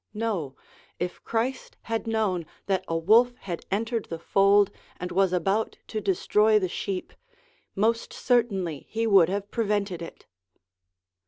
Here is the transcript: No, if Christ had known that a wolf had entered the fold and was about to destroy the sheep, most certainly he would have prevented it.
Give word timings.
No, 0.15 0.55
if 0.97 1.23
Christ 1.23 1.77
had 1.83 2.07
known 2.07 2.47
that 2.65 2.83
a 2.87 2.97
wolf 2.97 3.35
had 3.41 3.67
entered 3.69 4.05
the 4.05 4.17
fold 4.17 4.71
and 4.99 5.11
was 5.11 5.31
about 5.31 5.77
to 5.89 6.01
destroy 6.01 6.57
the 6.57 6.67
sheep, 6.67 7.13
most 7.75 8.11
certainly 8.11 8.87
he 8.89 9.05
would 9.05 9.29
have 9.29 9.51
prevented 9.51 10.01
it. 10.01 10.25